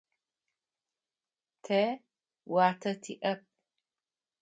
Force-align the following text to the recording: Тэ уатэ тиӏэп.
Тэ 1.65 1.81
уатэ 2.51 2.91
тиӏэп. 3.01 3.41